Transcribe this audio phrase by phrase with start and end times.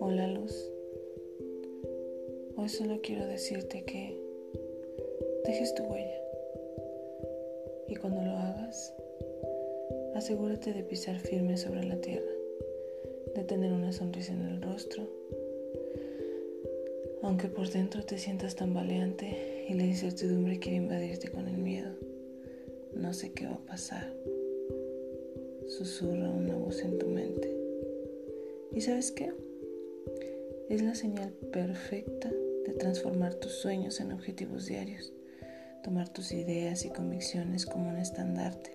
[0.00, 0.70] Hola Luz,
[2.56, 4.18] hoy solo quiero decirte que
[5.44, 6.22] dejes tu huella
[7.88, 8.94] y cuando lo hagas,
[10.14, 12.32] asegúrate de pisar firme sobre la tierra,
[13.34, 15.06] de tener una sonrisa en el rostro,
[17.22, 21.39] aunque por dentro te sientas tambaleante y la incertidumbre quiere invadirte con.
[23.10, 24.14] No sé qué va a pasar.
[25.66, 27.52] Susurra una voz en tu mente.
[28.72, 29.32] ¿Y sabes qué?
[30.68, 35.12] Es la señal perfecta de transformar tus sueños en objetivos diarios,
[35.82, 38.70] tomar tus ideas y convicciones como un estandarte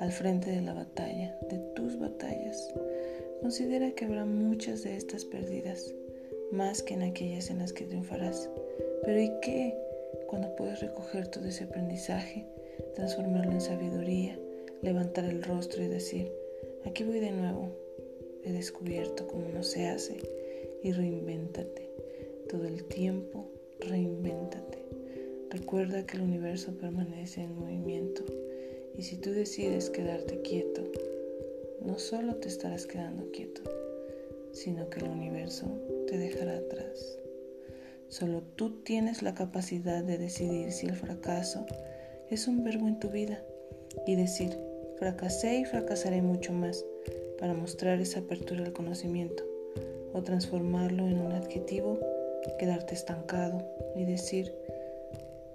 [0.00, 2.74] al frente de la batalla, de tus batallas.
[3.40, 5.94] Considera que habrá muchas de estas perdidas,
[6.50, 8.50] más que en aquellas en las que triunfarás.
[9.04, 9.78] Pero ¿y qué
[10.26, 12.48] cuando puedes recoger todo ese aprendizaje?
[12.94, 14.38] Transformarlo en sabiduría,
[14.82, 16.32] levantar el rostro y decir,
[16.84, 17.70] aquí voy de nuevo,
[18.44, 20.16] he descubierto cómo no se hace
[20.82, 21.90] y reinvéntate.
[22.48, 24.78] Todo el tiempo, reinvéntate.
[25.50, 28.24] Recuerda que el universo permanece en movimiento
[28.96, 30.82] y si tú decides quedarte quieto,
[31.80, 33.62] no solo te estarás quedando quieto,
[34.52, 35.66] sino que el universo
[36.06, 37.18] te dejará atrás.
[38.08, 41.66] Solo tú tienes la capacidad de decidir si el fracaso
[42.30, 43.42] es un verbo en tu vida
[44.06, 44.56] y decir,
[44.98, 46.84] fracasé y fracasaré mucho más
[47.38, 49.42] para mostrar esa apertura al conocimiento
[50.12, 51.98] o transformarlo en un adjetivo,
[52.58, 54.54] quedarte estancado y decir,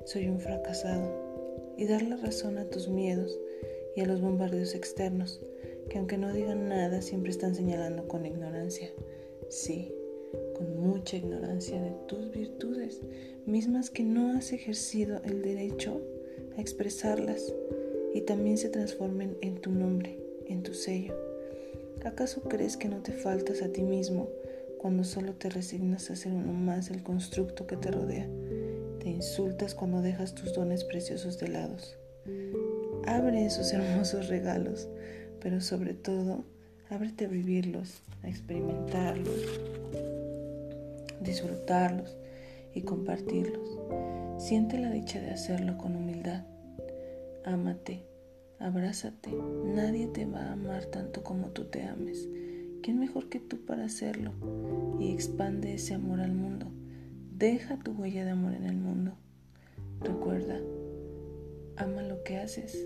[0.03, 3.39] soy un fracasado y dar la razón a tus miedos
[3.95, 5.39] y a los bombardeos externos
[5.89, 8.89] que aunque no digan nada siempre están señalando con ignorancia.
[9.49, 9.93] Sí,
[10.55, 13.01] con mucha ignorancia de tus virtudes,
[13.45, 16.01] mismas que no has ejercido el derecho
[16.57, 17.53] a expresarlas
[18.13, 20.17] y también se transformen en tu nombre,
[20.47, 21.15] en tu sello.
[22.05, 24.29] ¿Acaso crees que no te faltas a ti mismo
[24.77, 28.27] cuando solo te resignas a ser uno más del constructo que te rodea?
[28.99, 31.75] Te insultas cuando dejas tus dones preciosos de lado.
[33.05, 34.87] Abre esos hermosos regalos,
[35.41, 36.43] pero sobre todo,
[36.89, 39.59] ábrete a vivirlos, a experimentarlos,
[41.21, 42.15] disfrutarlos
[42.73, 43.79] y compartirlos.
[44.37, 46.43] Siente la dicha de hacerlo con humildad.
[47.45, 48.03] Ámate,
[48.57, 49.31] abrázate.
[49.65, 52.27] Nadie te va a amar tanto como tú te ames.
[52.81, 54.31] ¿Quién mejor que tú para hacerlo?
[54.99, 56.65] Y expande ese amor al mundo.
[57.37, 59.13] Deja tu huella de amor en el mundo.
[60.01, 60.59] Recuerda,
[61.77, 62.83] ama lo que haces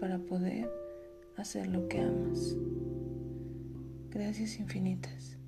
[0.00, 0.70] para poder
[1.36, 2.56] hacer lo que amas.
[4.10, 5.39] Gracias infinitas.